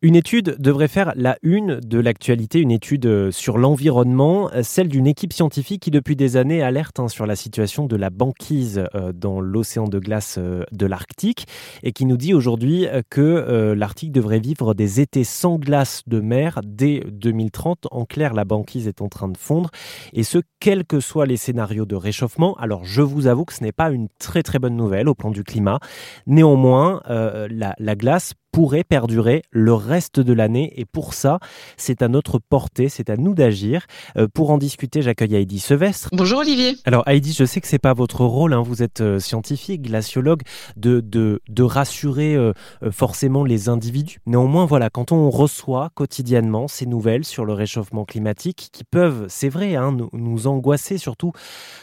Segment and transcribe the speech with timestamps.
[0.00, 4.86] Une étude devrait faire la une de l'actualité, une étude euh, sur l'environnement, euh, celle
[4.86, 8.84] d'une équipe scientifique qui depuis des années alerte hein, sur la situation de la banquise
[8.94, 11.48] euh, dans l'océan de glace de l'Arctique
[11.82, 16.60] et qui nous dit aujourd'hui que l'Arctique devrait vivre des étés sans glace de mer
[16.64, 17.88] dès 2030.
[17.90, 19.70] En clair, la banquise est en train de fondre
[20.12, 22.54] et ce, quels que soient les scénarios de réchauffement.
[22.58, 25.32] Alors je vous avoue que ce n'est pas une très très bonne nouvelle au plan
[25.32, 25.80] du climat.
[26.28, 30.72] Néanmoins, la, la glace pourrait perdurer le reste de l'année.
[30.74, 31.38] Et pour ça,
[31.76, 33.86] c'est à notre portée, c'est à nous d'agir.
[34.16, 36.08] Euh, pour en discuter, j'accueille Heidi Sevestre.
[36.10, 36.74] Bonjour Olivier.
[36.84, 38.60] Alors Heidi, je sais que c'est pas votre rôle, hein.
[38.60, 40.42] vous êtes euh, scientifique, glaciologue,
[40.76, 42.52] de, de, de rassurer euh,
[42.90, 44.18] forcément les individus.
[44.26, 49.50] Néanmoins, voilà, quand on reçoit quotidiennement ces nouvelles sur le réchauffement climatique qui peuvent, c'est
[49.50, 51.30] vrai, hein, nous, nous, angoisser, surtout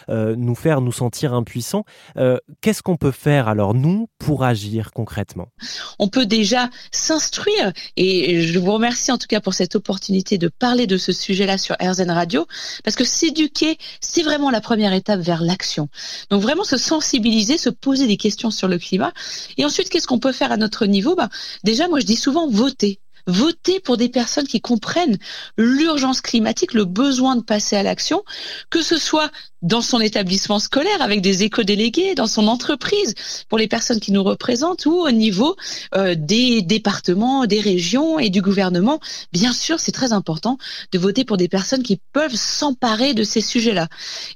[0.10, 1.86] nous faire nous sentir impuissants,
[2.60, 5.48] qu'est-ce qu'on peut faire alors, nous, pour agir concrètement?
[6.00, 7.72] On peut déjà s'instruire.
[7.98, 11.58] Et je vous remercie en tout cas pour cette opportunité de parler de ce sujet-là
[11.58, 12.46] sur RZN Radio,
[12.84, 15.90] parce que s'éduquer, c'est vraiment la première étape vers l'action.
[16.30, 19.14] Donc vraiment se sensibiliser, se poser des questions sur le climat.
[19.58, 21.16] Et ensuite, qu'est-ce qu'on peut faire à notre niveau?
[21.16, 21.30] Bah,
[21.64, 25.18] Déjà, moi je dis souvent voter voter pour des personnes qui comprennent
[25.58, 28.24] l'urgence climatique, le besoin de passer à l'action,
[28.70, 29.32] que ce soit
[29.66, 33.16] dans son établissement scolaire avec des éco-délégués, dans son entreprise
[33.50, 35.56] pour les personnes qui nous représentent ou au niveau
[35.96, 39.00] euh, des départements, des régions et du gouvernement.
[39.34, 40.60] Bien sûr, c'est très important
[40.92, 43.88] de voter pour des personnes qui peuvent s'emparer de ces sujets-là.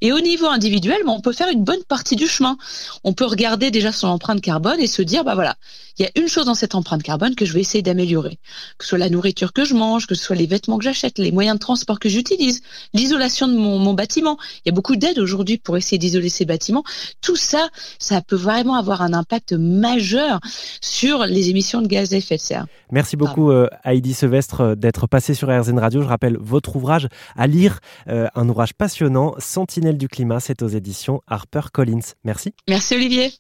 [0.02, 2.58] Et au niveau individuel, on peut faire une bonne partie du chemin.
[3.04, 5.56] On peut regarder déjà son empreinte carbone et se dire, bah voilà,
[6.00, 8.40] il y a une chose dans cette empreinte carbone que je vais essayer d'améliorer.
[8.78, 11.20] Que ce soit la nourriture que je mange, que ce soit les vêtements que j'achète,
[11.20, 12.62] les moyens de transport que j'utilise,
[12.94, 14.38] l'isolation de mon, mon bâtiment.
[14.66, 16.84] Il y a beaucoup d'aides aujourd'hui pour essayer d'isoler ces bâtiments.
[17.22, 20.40] Tout ça, ça peut vraiment avoir un impact majeur
[20.82, 22.66] sur les émissions de gaz à effet de serre.
[22.92, 26.02] Merci beaucoup euh, Heidi Sevestre euh, d'être passée sur RZN Radio.
[26.02, 30.68] Je rappelle votre ouvrage à lire, euh, un ouvrage passionnant, Sentinelle du climat, c'est aux
[30.68, 32.00] éditions Harper Collins.
[32.24, 32.54] Merci.
[32.68, 33.32] Merci Olivier.